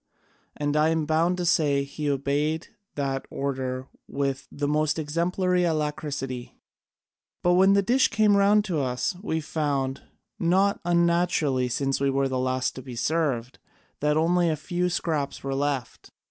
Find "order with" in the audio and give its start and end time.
3.29-4.47